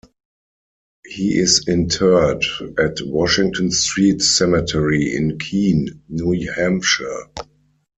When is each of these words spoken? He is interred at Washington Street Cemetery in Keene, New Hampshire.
He 1.05 1.37
is 1.37 1.67
interred 1.67 2.43
at 2.79 2.97
Washington 3.05 3.69
Street 3.69 4.23
Cemetery 4.23 5.15
in 5.15 5.37
Keene, 5.37 6.01
New 6.09 6.31
Hampshire. 6.53 7.27